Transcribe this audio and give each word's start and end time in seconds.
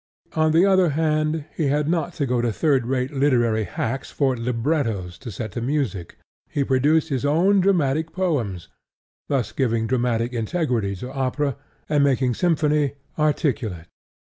On 0.33 0.51
the 0.51 0.65
other 0.65 0.89
hand, 0.89 1.45
he 1.55 1.67
had 1.67 1.87
not 1.87 2.13
to 2.15 2.25
go 2.25 2.41
to 2.41 2.51
third 2.51 2.87
rate 2.87 3.11
literary 3.13 3.65
hacks 3.65 4.09
for 4.09 4.35
"librettos" 4.35 5.15
to 5.19 5.29
set 5.31 5.51
to 5.51 5.61
music: 5.61 6.17
he 6.49 6.63
produced 6.63 7.09
his 7.09 7.23
own 7.23 7.59
dramatic 7.61 8.11
poems, 8.11 8.67
thus 9.29 9.51
giving 9.51 9.85
dramatic 9.85 10.33
integrity 10.33 10.95
to 10.95 11.13
opera, 11.13 11.55
and 11.87 12.03
making 12.03 12.33
symphony 12.33 12.93
articulate. 13.19 13.85